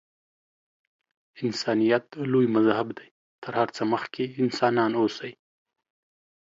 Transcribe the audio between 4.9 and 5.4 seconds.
اوسئ.